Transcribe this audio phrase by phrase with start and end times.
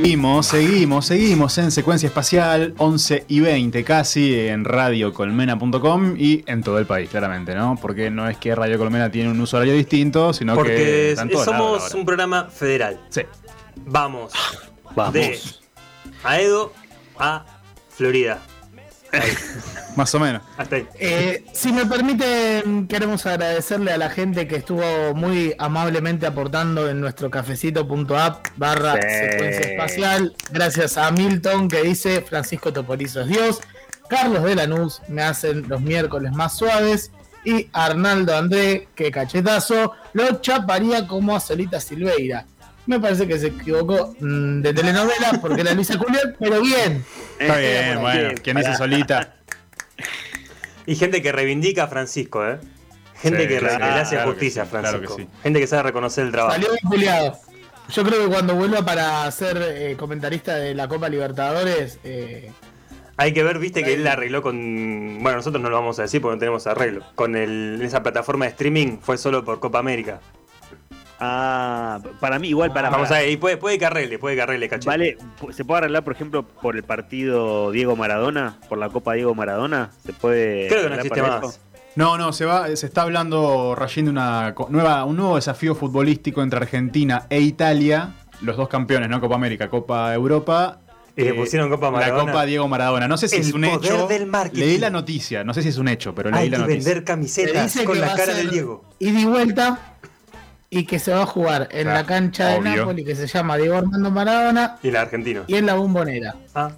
[0.00, 6.78] Seguimos, seguimos, seguimos en secuencia espacial 11 y 20 casi en radiocolmena.com y en todo
[6.78, 7.78] el país, claramente, ¿no?
[7.80, 11.14] Porque no es que Radio Colmena tiene un usuario distinto, sino Porque que...
[11.16, 13.00] lados somos un programa federal.
[13.10, 13.22] Sí.
[13.86, 14.32] Vamos.
[14.94, 15.12] Vamos.
[15.12, 15.38] De
[16.24, 16.72] Aedo
[17.18, 17.44] a
[17.90, 18.40] Florida.
[19.96, 20.42] Más o menos.
[20.56, 20.86] Hasta ahí.
[20.98, 27.00] Eh, si me permiten, queremos agradecerle a la gente que estuvo muy amablemente aportando en
[27.00, 29.00] nuestro cafecito.app barra Sí.
[29.30, 30.34] secuencia espacial.
[30.52, 33.60] Gracias a Milton que dice Francisco Toporizo es Dios.
[34.08, 37.10] Carlos de Lanús me hacen los miércoles más suaves.
[37.44, 42.44] Y Arnaldo André, que cachetazo, lo chaparía como a Solita Silveira.
[42.86, 47.04] Me parece que se equivocó mm, de telenovela porque era Luisa Julián, pero bien.
[47.40, 49.34] Está bien, bueno, quien dice solita.
[50.86, 52.58] Y gente que reivindica a Francisco, ¿eh?
[53.20, 55.16] Gente Sí, que, claro, le hace claro justicia que sí, a claro Francisco.
[55.16, 55.28] que sí.
[55.42, 56.54] Gente que sabe reconocer el trabajo.
[56.54, 57.38] Salió bien culiado.
[57.90, 62.50] Yo creo que cuando vuelva para ser eh, comentarista de la Copa Libertadores, eh,
[63.16, 65.18] Hay que ver, viste, que él la arregló con.
[65.22, 67.04] Bueno, nosotros no lo vamos a decir porque no tenemos arreglo.
[67.14, 70.20] Con el, esa plataforma de streaming fue solo por Copa América.
[71.22, 74.42] Ah, para mí igual para Vamos a ver, y puede, puede que arregle, puede que
[74.42, 74.88] arregle, caché.
[74.88, 75.18] Vale,
[75.50, 78.56] ¿se puede arreglar, por ejemplo, por el partido Diego Maradona?
[78.68, 79.90] ¿Por la Copa Diego Maradona?
[80.04, 81.42] ¿Se puede Creo que no existe más.
[81.44, 81.58] eso?
[81.96, 86.42] No, no, se va, se está hablando, Rayín, de una nueva, un nuevo desafío futbolístico
[86.42, 89.20] entre Argentina e Italia, los dos campeones, ¿no?
[89.20, 90.78] Copa América, Copa Europa.
[91.16, 92.22] Y le Eh, pusieron Copa Maradona.
[92.24, 93.08] La Copa Diego Maradona.
[93.08, 94.06] No sé si El es un poder hecho.
[94.06, 94.60] del marketing.
[94.60, 96.78] Leí la noticia, no sé si es un hecho, pero leí Hay la que noticia.
[96.78, 98.84] vender se camisetas con la cara del Diego.
[99.00, 99.89] y vuelta
[100.70, 102.76] y que se va a jugar en Claro, la cancha de obvio.
[102.76, 105.42] Napoli que se llama Diego Armando Maradona Y el argentino.
[105.48, 106.36] y en la bombonera.
[106.54, 106.70] Ah,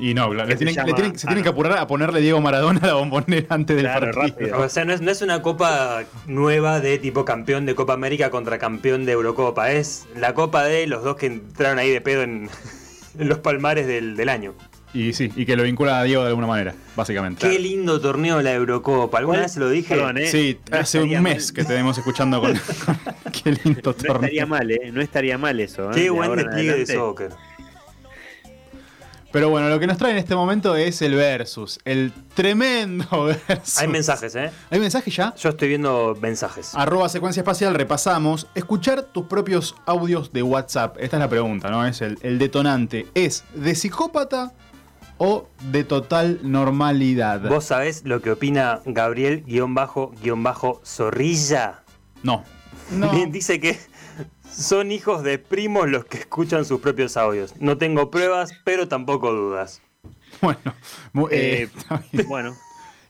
[0.00, 1.42] Y no, le se tienen, le llama- tienen- se ah, tienen no.
[1.44, 4.38] que apurar a ponerle Diego Maradona a la bombonera antes del Claro, partido.
[4.38, 4.60] rápido.
[4.60, 8.30] o sea, no es, no es una copa nueva de tipo campeón de Copa América
[8.30, 9.70] contra campeón de Eurocopa.
[9.70, 12.50] Es la copa de los dos que entraron ahí de pedo en,
[13.20, 14.54] en los palmares del, del año.
[14.94, 17.48] Y sí, y que lo vincula a Diego de alguna manera, básicamente.
[17.48, 19.18] Qué lindo torneo la Eurocopa.
[19.18, 19.94] ¿Alguna vez se lo dije?
[19.94, 20.30] Perdón, ¿eh?
[20.30, 21.54] Sí, No hace un mes mal.
[21.54, 22.58] que te venimos escuchando con.
[23.32, 24.14] Qué lindo No torneo.
[24.16, 24.90] estaría mal, ¿eh?
[24.92, 25.90] No estaría mal eso.
[25.90, 25.94] ¿eh?
[25.94, 27.30] Qué De buen despliegue de soccer.
[29.30, 31.78] Pero bueno, lo que nos trae en este momento es el versus.
[31.84, 33.76] El tremendo versus.
[33.78, 34.50] Hay mensajes, ¿eh?
[34.70, 35.34] ¿Hay mensaje ya?
[35.36, 36.74] Yo estoy viendo mensajes.
[36.74, 38.46] Arroba secuencia espacial, repasamos.
[38.54, 40.96] Escuchar tus propios audios de WhatsApp.
[40.98, 41.86] Esta es la pregunta, ¿no?
[41.86, 43.06] Es el, el detonante.
[43.14, 44.54] ¿Es de psicópata
[45.18, 47.46] o de total normalidad?
[47.48, 51.82] ¿Vos sabés lo que opina Gabriel-Zorrilla?
[52.22, 52.44] No.
[52.90, 53.12] No.
[53.28, 53.78] Dice que
[54.50, 57.54] son hijos de primos los que escuchan sus propios audios.
[57.60, 59.80] No tengo pruebas, pero tampoco dudas.
[60.40, 60.58] Bueno.
[61.30, 61.68] eh,
[62.12, 62.22] Eh.
[62.28, 62.56] Bueno,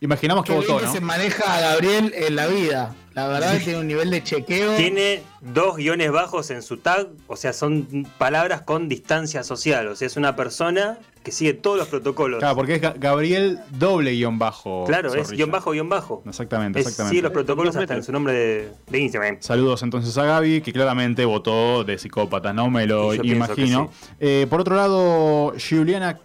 [0.00, 0.92] Imaginamos que votó, que ¿no?
[0.92, 2.94] se maneja a Gabriel en la vida.
[3.18, 4.76] La verdad que tiene un nivel de chequeo.
[4.76, 9.88] Tiene dos guiones bajos en su tag, o sea, son palabras con distancia social.
[9.88, 12.38] O sea, es una persona que sigue todos los protocolos.
[12.38, 14.84] Claro, porque es Ga- Gabriel doble guion bajo.
[14.86, 15.34] Claro, es Zorrilla.
[15.36, 16.22] guion bajo, guion bajo.
[16.26, 17.10] Exactamente, Es- exactamente.
[17.10, 19.36] sigue los protocolos hasta en su nombre de, de Instagram.
[19.40, 22.70] Saludos entonces a Gaby, que claramente votó de psicópata, ¿no?
[22.70, 23.90] Me lo Y yo pienso imagino.
[24.20, 26.20] Eh, por otro lado, Juliana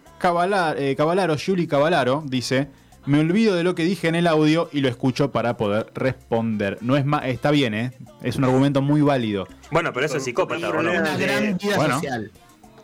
[0.78, 2.68] eh, Cavalaro, Juli Cavalaro, dice:
[3.06, 6.78] Me olvido de lo que dije en el audio y lo escucho para poder responder.
[6.80, 7.92] No es más, está bien, ¿eh?
[8.22, 9.46] Es un argumento muy válido.
[9.70, 10.92] Bueno, pero eso es psicópata, con ¿o no?
[10.92, 11.94] una gran vida bueno.
[11.96, 12.30] social.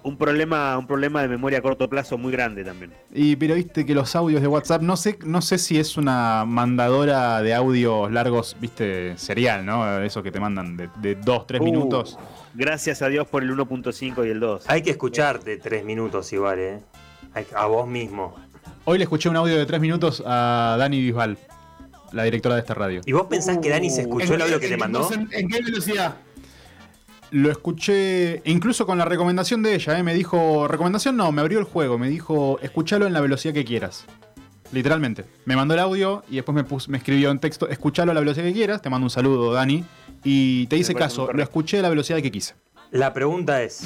[0.03, 2.93] un problema, un problema de memoria a corto plazo muy grande también.
[3.15, 6.45] Y pero viste que los audios de WhatsApp, no sé, no sé si es una
[6.47, 10.03] mandadora de audios largos, viste, serial, ¿no?
[10.03, 12.19] Eso que te mandan de, de dos, tres Uh, minutos.
[12.55, 14.65] Gracias a Dios por el 1.5 y el 2.
[14.69, 16.79] Hay que escucharte tres minutos igual, ¿eh?
[17.33, 18.35] Hay- A vos mismo.
[18.91, 21.39] Hoy le escuché un audio de tres minutos a Dani Bisbal,
[22.11, 23.03] la directora de esta radio.
[23.07, 25.09] ¿Y vos pensás que Dani se escuchó el audio que te mandó?
[25.13, 26.17] ¿En, en qué velocidad?
[27.31, 30.03] Lo escuché incluso con la recomendación de ella, ¿eh?
[30.03, 33.65] me dijo, recomendación no, me abrió el juego, me dijo, escúchalo en la velocidad que
[33.65, 34.07] quieras.
[34.73, 35.25] Literalmente.
[35.45, 38.19] Me mandó el audio y después me, pus- me escribió en texto, escúchalo a la
[38.19, 39.85] velocidad que quieras, te mando un saludo, Dani,
[40.25, 42.57] y te hice caso, lo escuché a la velocidad que quise.
[42.91, 43.85] La pregunta es: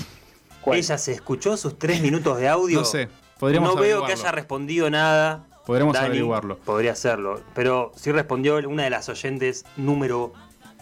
[0.63, 0.79] ¿Cuál?
[0.79, 2.79] ¿ella se escuchó sus tres minutos de audio?
[2.79, 5.47] No sé, podríamos no veo que haya respondido nada.
[5.67, 6.07] Podremos Dani.
[6.09, 6.59] averiguarlo.
[6.59, 7.41] Podría hacerlo.
[7.55, 10.33] Pero sí respondió una de las oyentes número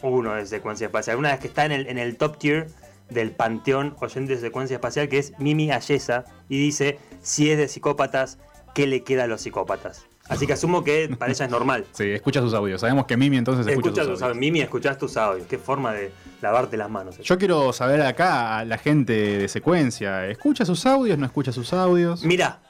[0.02, 1.16] uno de Secuencia Espacial.
[1.16, 2.66] Una vez que está en el, en el top tier
[3.08, 6.24] del panteón oyente de Secuencia Espacial, que es Mimi Ayesa.
[6.48, 8.38] Y dice: Si es de psicópatas,
[8.74, 10.06] ¿qué le queda a los psicópatas?
[10.28, 11.84] Así que asumo que para ella es normal.
[11.92, 12.80] Sí, escucha sus audios.
[12.80, 14.30] Sabemos que Mimi entonces escucha, Escucha sus tus audios.
[14.36, 14.40] audios.
[14.40, 15.46] Mimi, escuchás tus audios.
[15.46, 16.10] Qué forma de
[16.42, 17.18] lavarte las manos.
[17.18, 21.16] Yo quiero saber acá a la gente de secuencia, ¿escucha sus audios?
[21.18, 22.24] ¿No escucha sus audios?
[22.24, 22.60] Mira,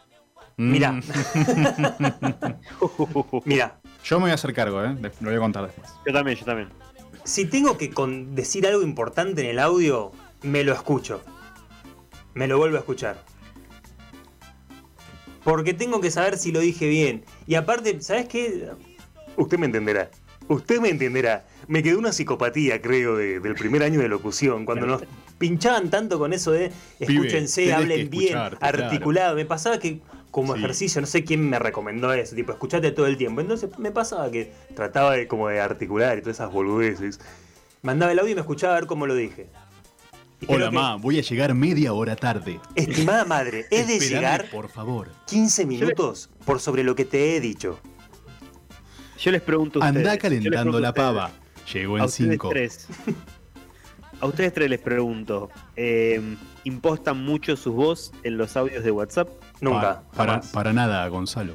[0.59, 0.71] Mm.
[0.71, 0.93] mira,
[3.47, 3.81] mira.
[4.05, 4.95] Yo me voy a hacer cargo, ¿eh?
[5.21, 5.89] Lo voy a contar después.
[6.07, 6.69] Yo también, yo también.
[7.25, 11.23] Si tengo que con- decir algo importante en el audio, me lo escucho.
[12.35, 13.17] me lo vuelvo a escuchar.
[15.45, 17.25] Porque tengo que saber si lo dije bien.
[17.47, 18.71] Y aparte, ¿sabes qué?
[19.37, 20.11] Usted me entenderá.
[20.49, 21.45] Usted me entenderá.
[21.69, 24.65] Me quedó una psicopatía, creo, de- del primer año de locución.
[24.65, 25.03] Cuando nos
[25.39, 28.59] pinchaban tanto con eso de escúchense, hablen bien, claro.
[28.61, 29.37] articulado.
[29.37, 30.01] Me pasaba que
[30.31, 30.61] como Sí.
[30.61, 33.41] ejercicio, no sé quién me recomendó eso, tipo, escuchate todo el tiempo.
[33.41, 37.21] Entonces me pasaba que trataba de como de articular y todas esas boludeces.
[37.83, 39.49] Mandaba el audio y me escuchaba a ver cómo lo dije.
[40.49, 42.59] Hola, que, ma, voy a llegar media hora tarde.
[42.75, 45.11] Estimada madre, he de llegar por favor.
[45.27, 47.79] 15 minutos por sobre lo que te he dicho.
[49.19, 50.05] Yo les pregunto a ustedes.
[50.07, 51.31] Anda calentando la ustedes, pava.
[51.73, 52.49] Llegó A en ustedes 5.
[52.49, 52.87] tres.
[54.21, 55.51] A ustedes tres les pregunto.
[55.77, 59.29] eh, ¿Impostan mucho su voz en los audios de WhatsApp?
[59.61, 60.03] Nunca.
[60.15, 61.55] Para, para nada, Gonzalo.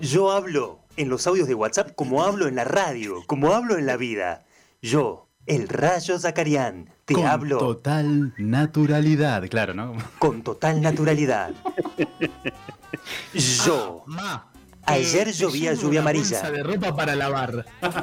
[0.00, 3.86] Yo hablo en los audios de WhatsApp como hablo en la radio, como hablo en
[3.86, 4.44] la vida.
[4.80, 9.94] Yo, el Rayo Zacarián, te Con hablo total naturalidad, claro, ¿no?
[10.20, 11.52] con total naturalidad.
[13.64, 14.52] Yo, Ma.
[14.86, 16.40] Ayer eh, llovía lluvia una amarilla.
[16.40, 17.64] bolsa de ropa para lavar.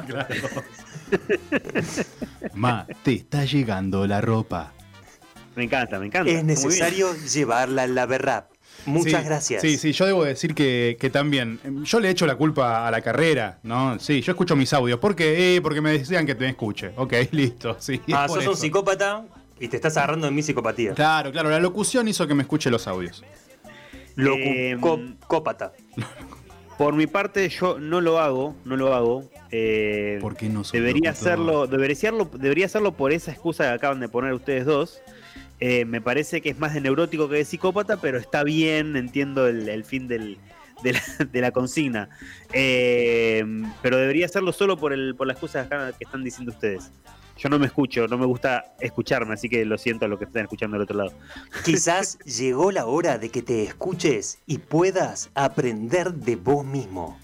[2.54, 4.72] Ma, te está llegando la ropa.
[5.54, 6.30] Me encanta, me encanta.
[6.30, 8.50] es necesario llevarla al Laberrap.
[8.86, 9.62] Muchas Sí, gracias.
[9.62, 11.60] Sí, sí, yo debo decir que, que también.
[11.62, 13.98] em, Yo le echo la culpa a la carrera, ¿no?
[14.00, 14.98] Sí, yo escucho mis audios.
[14.98, 15.56] ¿Por qué?
[15.56, 16.92] Eh, porque me decían que te escuche.
[16.96, 18.00] Ok, listo, sí.
[18.12, 18.56] Ah, sos un eso.
[18.56, 19.24] psicópata
[19.60, 20.94] y te estás agarrando de mi psicopatía.
[20.94, 23.22] Claro, claro, la locución hizo que me escuche los audios.
[24.16, 25.72] Em, Locupópata.
[26.82, 29.30] Por mi parte, yo no lo hago, no lo hago.
[29.52, 34.00] eh, ¿Por qué no debería hacerlo, debería hacerlo, debería hacerlo por esa excusa que acaban
[34.00, 35.00] de poner ustedes dos.
[35.60, 39.46] Eh, me parece que es más de neurótico que de psicópata, pero está bien, entiendo
[39.46, 40.38] el, el fin del-
[40.82, 41.00] de, la,
[41.30, 42.08] de la consigna.
[42.52, 43.44] Eh,
[43.80, 46.90] pero debería hacerlo solo por, el, por la excusa que están- que están diciendo ustedes.
[47.38, 50.26] Yo no me escucho, no me gusta escucharme, así que lo siento a los que
[50.26, 51.12] están escuchando del otro lado.
[51.64, 57.18] Quizás llegó la hora de que te escuches y puedas aprender de vos mismo.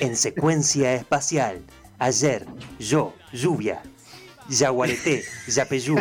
[0.00, 1.62] En secuencia espacial,
[1.98, 2.46] ayer,
[2.78, 3.82] yo, lluvia,
[4.48, 5.96] Yaguareté, Yapeyú,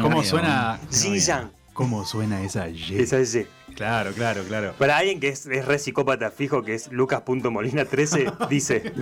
[0.00, 0.78] ¿Cómo suena?
[0.90, 1.59] Xinjiang.
[1.80, 2.98] ¿Cómo suena esa Y?
[3.00, 3.46] Esa es Y.
[3.74, 4.74] Claro, claro, claro.
[4.76, 8.92] Para alguien que es, es re psicópata fijo, que es Lucas.molina13, dice: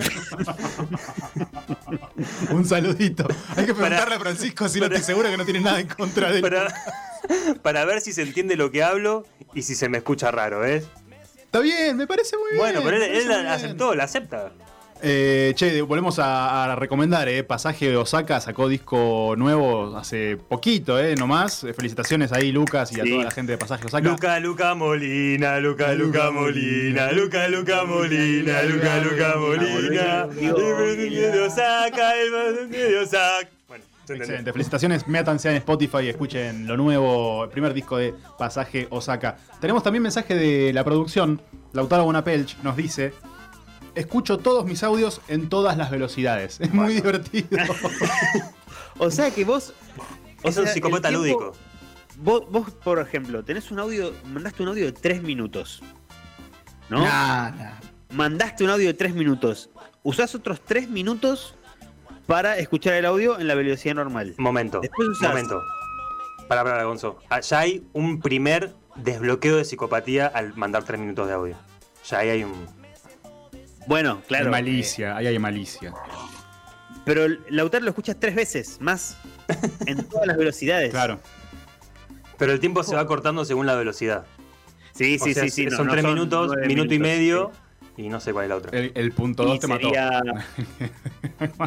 [2.51, 3.27] Un saludito.
[3.57, 5.81] Hay que preguntarle Para- a Francisco si no para- estoy seguro que no tiene nada
[5.81, 6.41] en contra de él.
[6.41, 6.73] para,
[7.61, 10.85] para ver si se entiende lo que hablo y si se me escucha raro, ¿ves?
[11.37, 12.59] Está bien, me parece muy bien.
[12.59, 14.51] Bueno, pero él, él aceptó, la acepta.
[15.01, 17.43] Eh, che, volvemos a, a recomendar, eh.
[17.43, 21.63] Pasaje de Osaka sacó disco nuevo hace poquito, eh, nomás.
[21.63, 24.09] Eh, Felicitaciones ahí, Lucas, y a toda la gente de Pasaje de Osaka.
[24.09, 30.27] Luca, Luca Molina, Luca, Luca Molina, Luca, Luca Molina, Luca, Luca Molina.
[30.37, 33.49] El de Osaka, el de Osaka.
[33.69, 33.83] Bueno.
[34.09, 39.37] Excelente, felicitaciones, métanse en Spotify y escuchen lo nuevo, el primer disco de Pasaje Osaka.
[39.61, 41.41] Tenemos también mensaje de la producción,
[41.73, 43.13] Lautaro Bonapelch nos dice,
[43.95, 46.59] escucho todos mis audios en todas las velocidades.
[46.59, 47.47] Es muy divertido.
[49.01, 49.73] O sea que vos.
[50.43, 51.53] o Es un psicópata tiempo- lúdico.
[52.17, 55.81] Vos, vos, por ejemplo, tenés un audio, mandaste un audio de 3 minutos.
[56.89, 56.99] ¿No?
[57.05, 57.71] Nah, nah.
[58.11, 59.69] Mandaste un audio de 3 minutos.
[60.03, 61.55] Usás otros 3 minutos
[62.27, 64.35] para escuchar el audio en la velocidad normal.
[64.37, 65.61] Momento, Después usás- momento.
[66.49, 67.19] Para, para, Gonzo.
[67.29, 71.55] Ah, Ya hay un primer desbloqueo de psicopatía al mandar tres minutos de audio.
[72.09, 72.67] Ya ahí hay un.
[73.89, 74.45] Bueno, claro.
[74.45, 75.91] Hay malicia, ahí hay malicia.
[77.05, 79.17] pero Lautaro lo escuchas tres veces más
[79.87, 80.91] en todas las velocidades.
[80.91, 81.19] Claro.
[82.37, 84.27] Pero el tiempo se va cortando según la velocidad.
[84.93, 85.65] Sí, O sí, sea, sí, sí.
[85.65, 87.51] no, son no tres minutos, minuto y medio.
[87.97, 88.77] Y no sé cuál es la otra.
[88.79, 89.49] El, el punto sí.
[89.49, 89.87] 2 Y te mató.
[89.89, 90.21] sería-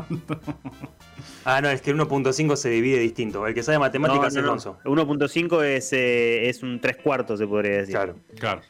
[1.45, 3.45] Ah, no, es que el 1.5 se divide distinto.
[3.49, 4.51] El que sabe matemáticas no, es no.
[4.53, 4.79] Gonzo.
[4.85, 7.95] 1.5 es, eh, es un 3 cuartos, se podría decir.
[7.97, 8.17] Claro.
[8.39, 8.61] Claro.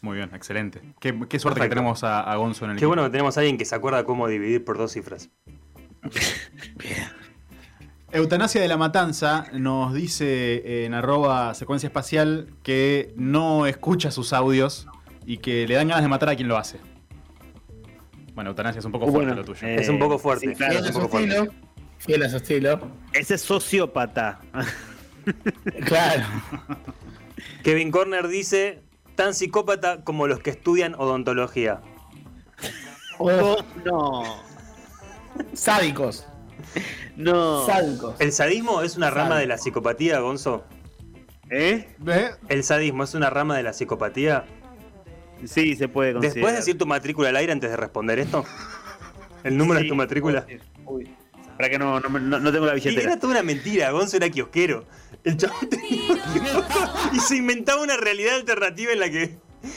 [0.00, 0.80] Muy bien, excelente.
[1.00, 2.88] Qué, qué suerte que tenemos a, a Gonzo en el Qué equipo.
[2.90, 5.30] bueno que tenemos a alguien que se acuerda cómo dividir por dos cifras.
[8.10, 14.86] Eutanasia de la Matanza nos dice en arroba secuencia espacial que no escucha sus audios
[15.26, 16.78] y que le dan ganas de matar a quien lo hace.
[18.34, 19.66] Bueno, eutanasia es un poco fuerte Bueno, lo tuyo.
[19.66, 20.46] eh, Es un poco fuerte.
[20.48, 21.50] sí, claro, Fiel es a un su poco fuerte.
[21.98, 22.80] Fiel a su estilo.
[23.12, 24.40] Ese es sociópata.
[25.84, 26.24] Claro.
[27.62, 28.80] Kevin Corner dice:
[29.18, 31.80] tan psicópata como los que estudian odontología.
[33.18, 34.22] Oh, no.
[35.54, 36.24] Sádicos.
[37.16, 37.66] No.
[37.66, 38.14] Sádicos.
[38.20, 40.64] ¿El sadismo es una rama de la psicopatía, Gonzo?
[41.50, 41.96] ¿Eh?
[41.98, 42.30] ¿Ve?
[42.48, 44.44] ¿El sadismo es una rama de la psicopatía?
[45.44, 46.34] Sí, se puede considerar.
[46.36, 48.44] ¿Después decir tu matrícula al aire antes de responder esto?
[49.42, 50.46] ¿El número Sí, de tu matrícula?
[50.84, 51.12] Uy.
[51.58, 53.10] Para que no, no, no- no tengo la Y billetera.
[53.12, 54.86] era toda una mentira, Gonzo era kiosquero.
[55.24, 59.22] El chabón tenía un kiosco y se inventaba una realidad alternativa en la que,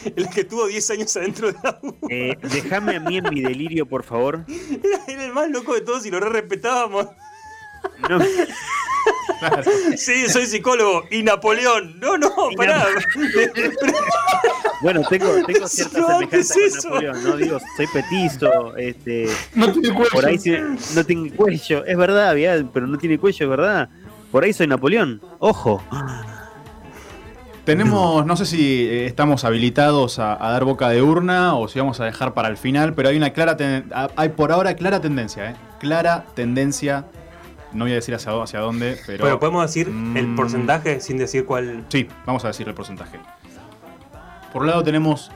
[0.06, 1.96] en la que estuvo 10 años adentro de la U.
[2.10, 4.46] Eh, déjame a mí en mi delirio, por favor.
[4.48, 7.08] Era, era el más loco de todos y lo re respetábamos.
[8.10, 8.20] No,
[9.98, 11.06] Sí, soy psicólogo.
[11.10, 12.00] Y Napoleón.
[12.00, 12.86] No, no, pará.
[14.82, 16.90] bueno, tengo, tengo cierta No, ¿qué semejanza es con eso?
[16.90, 17.36] Napoleón, ¿no?
[17.38, 20.12] Digo, soy petizo, este, No tiene cuello.
[20.12, 20.56] por ahí sí-
[20.96, 21.86] no tiene cuello.
[21.86, 23.90] Es verdad, había- pero no tiene cuello, es verdad.
[24.32, 25.22] Por ahí soy Napoleón.
[25.40, 25.84] Ojo.
[27.66, 31.78] Tenemos, no sé si eh, estamos habilitados a, a dar boca de urna o si
[31.78, 33.56] vamos a dejar para el final, pero hay una clara
[34.16, 35.56] hay por ahora clara tendencia, ¿eh?
[35.80, 37.06] Clara tendencia.
[37.72, 39.24] No voy a decir hacia, hacia dónde, pero.
[39.24, 40.36] Pero podemos decir el Mm.
[40.36, 41.86] porcentaje sin decir cuál.
[41.90, 43.20] Sí, vamos a decir el porcentaje.
[44.52, 45.32] Por un lado tenemos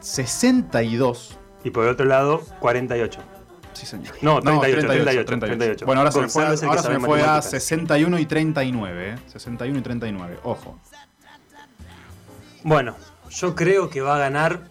[0.00, 1.38] 62.
[1.64, 3.20] Y por el otro lado, 48.
[3.72, 4.14] Sí, señor.
[4.22, 5.86] No, 38, 38, 38.
[5.86, 7.50] Bueno, ahora se me fue, ahora se me fue a matemáticas.
[7.50, 9.18] 61 y 39, ¿eh?
[9.26, 10.80] 61 y 39, ojo.
[12.64, 12.96] Bueno,
[13.30, 14.62] yo creo que va a ganar.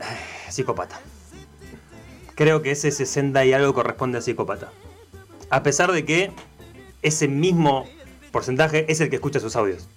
[0.00, 0.16] Ay,
[0.50, 1.00] Psicópata.
[2.34, 4.70] Creo que ese 60 y algo corresponde a psicópata.
[5.50, 6.32] A pesar de que
[7.02, 7.86] ese mismo
[8.32, 9.88] porcentaje es el que escucha sus audios.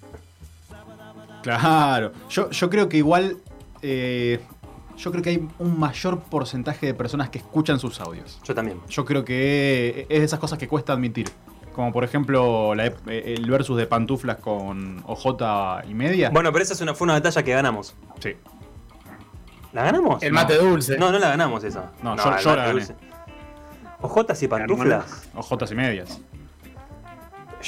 [1.42, 2.12] Claro.
[2.30, 3.36] Yo, yo creo que igual.
[3.82, 4.40] eh,
[4.96, 8.40] yo creo que hay un mayor porcentaje de personas que escuchan sus audios.
[8.42, 8.80] Yo también.
[8.88, 11.28] Yo creo que es de esas cosas que cuesta admitir.
[11.72, 16.30] Como por ejemplo la eh, el versus de pantuflas con OJ y media.
[16.30, 17.94] Bueno, pero esa es una, fue una batalla que ganamos.
[18.18, 18.32] Sí.
[19.72, 20.20] ¿La ganamos?
[20.22, 20.40] El No.
[20.40, 20.98] mate dulce.
[20.98, 21.92] No, no la ganamos esa.
[22.02, 22.72] No, yo- yo la mate gané.
[22.72, 22.94] dulce.
[24.00, 25.28] Ojotas y pantuflas.
[25.36, 26.20] OJ y medias.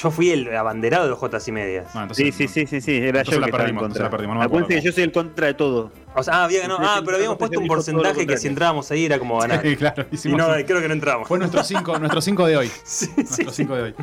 [0.02, 1.94] Yo fui el abanderado de ojotas y medias.
[1.94, 4.04] Entonces, Sí, sí, sí, sí, sí, era Entonces yo la que estaba en perdimos, contra.
[4.04, 5.90] la perdimos, no Acuérdense que yo soy el contra de todo.
[6.14, 6.80] O sea, ah, había ganado.
[6.82, 9.60] Ah, pero habíamos puesto un porcentaje que si entrábamos ahí era como ganar.
[9.62, 11.28] Sí, claro, Y no, un- creo que no entramos.
[11.28, 12.68] Fue nuestro 5 nuestro cinco de hoy.
[12.84, 13.62] Sí, sí, Nuestro sí.
[13.64, 13.94] 5 de hoy.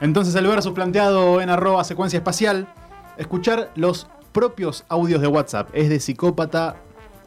[0.00, 2.68] Entonces el versus planteado en arroba secuencia espacial.
[3.16, 5.70] Escuchar los propios audios de WhatsApp.
[5.72, 6.76] ¿Es de psicópata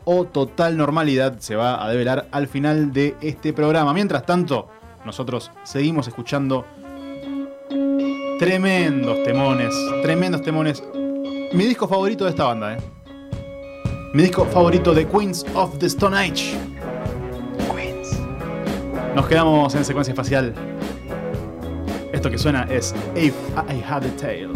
[0.05, 1.39] o total normalidad?
[1.39, 3.93] Se va a develar al final de este programa.
[3.93, 4.69] Mientras tanto,
[5.05, 6.65] nosotros seguimos escuchando
[8.41, 9.71] tremendos temones.
[10.01, 10.83] Tremendos temones.
[11.53, 12.77] Mi disco favorito de esta banda, ¿eh?
[14.15, 16.57] Mi disco favorito de Queens of the Stone Age.
[19.15, 20.55] Nos quedamos en secuencia espacial.
[22.11, 23.35] Esto que suena es If
[23.69, 24.49] I Had a Tail.